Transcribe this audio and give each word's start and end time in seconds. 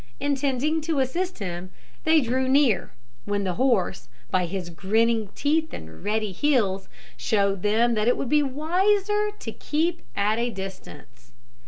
Intending 0.19 0.81
to 0.81 0.97
assist 0.99 1.37
him, 1.37 1.69
they 2.05 2.21
drew 2.21 2.49
near, 2.49 2.91
when 3.25 3.43
the 3.43 3.53
horse, 3.53 4.09
by 4.31 4.47
his 4.47 4.71
grinning 4.71 5.29
teeth 5.35 5.75
and 5.75 6.03
ready 6.03 6.31
heels, 6.31 6.89
showed 7.15 7.61
them 7.61 7.93
that 7.93 8.07
it 8.07 8.17
would 8.17 8.27
be 8.29 8.41
wiser 8.41 9.29
to 9.37 9.51
keep 9.51 10.01
at 10.15 10.39
a 10.39 10.49
distance. 10.49 11.33